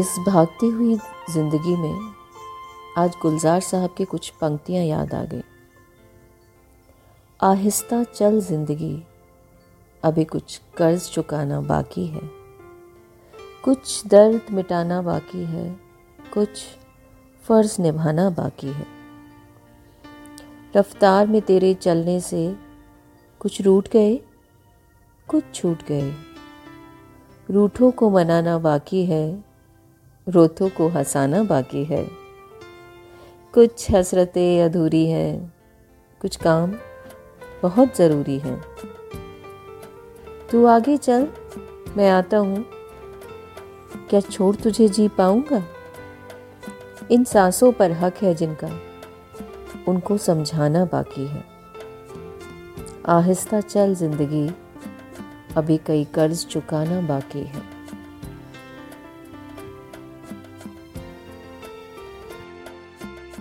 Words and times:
इस 0.00 0.14
भागती 0.26 0.66
हुई 0.66 0.94
ज़िंदगी 1.30 1.76
में 1.76 2.12
आज 2.98 3.16
गुलजार 3.22 3.60
साहब 3.60 3.94
की 3.98 4.04
कुछ 4.04 4.28
पंक्तियाँ 4.30 4.84
याद 4.84 5.14
आ 5.14 5.22
गई। 5.24 5.42
आहिस्ता 7.40 8.02
चल 8.04 8.40
ज़िंदगी, 8.40 9.02
अभी 10.02 10.24
कुछ 10.24 10.60
कर्ज 10.76 11.08
चुकाना 11.10 11.60
बाकी 11.60 12.06
है। 12.06 12.20
कुछ 13.64 14.06
दर्द 14.06 14.52
मिटाना 14.52 15.02
बाकी 15.02 15.44
है, 15.44 15.68
कुछ 16.34 16.64
फ़र्ज़ 17.44 17.80
निभाना 17.82 18.28
बाकी 18.30 18.68
है। 18.68 18.86
रफ्तार 20.76 21.26
में 21.26 21.40
तेरे 21.42 21.74
चलने 21.74 22.20
से 22.20 22.56
कुछ 23.40 23.60
रूट 23.60 23.88
गए, 23.88 24.16
कुछ 25.28 25.54
छूट 25.54 25.82
गए। 25.82 26.12
रूठों 27.48 27.90
को 27.90 28.10
मनाना 28.10 28.58
बाकी 28.58 29.04
है 29.04 29.49
रोतों 30.30 30.68
को 30.68 30.88
हंसाना 30.88 31.42
बाकी 31.42 31.84
है। 31.84 32.08
कुछ 33.54 33.90
हसरतें 33.90 34.62
अधूरी 34.62 35.06
हैं, 35.06 35.54
कुछ 36.20 36.36
काम 36.36 36.72
बहुत 37.62 37.96
ज़रूरी 37.96 38.38
हैं। 38.38 38.62
तू 40.50 40.64
आगे 40.66 40.96
चल, 40.96 41.28
मैं 41.96 42.10
आता 42.10 42.38
हूँ। 42.38 42.64
क्या 44.10 44.20
छोड़ 44.20 44.56
तुझे 44.56 44.88
जी 44.88 45.08
पाऊँगा? 45.08 45.62
इन 47.10 47.24
सांसों 47.24 47.72
पर 47.72 47.92
हक 47.92 48.16
है 48.22 48.34
जिनका, 48.34 48.68
उनको 49.88 50.18
समझाना 50.18 50.84
बाकी 50.84 51.26
है। 51.26 51.44
आहिस्ता 53.08 53.60
चल 53.60 53.94
ज़िंदगी, 53.94 54.50
अभी 55.56 55.76
कई 55.86 56.04
कर्ज 56.04 56.46
चुकाना 56.46 57.00
बाकी 57.00 57.40
है। 57.40 57.69